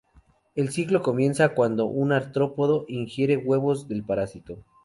El 0.55 0.69
ciclo 0.71 1.03
comienza 1.03 1.53
cuando 1.53 1.85
un 1.85 2.11
artrópodo 2.11 2.85
ingiere 2.87 3.37
huevos 3.37 3.87
del 3.87 4.03
parásito. 4.03 4.65